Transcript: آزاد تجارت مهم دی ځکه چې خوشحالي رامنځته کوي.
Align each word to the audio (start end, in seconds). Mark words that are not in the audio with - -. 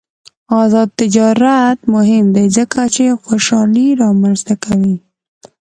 آزاد 0.61 0.89
تجارت 0.99 1.79
مهم 1.93 2.25
دی 2.35 2.45
ځکه 2.57 2.81
چې 2.95 3.03
خوشحالي 3.23 3.87
رامنځته 4.01 4.55
کوي. 4.63 4.95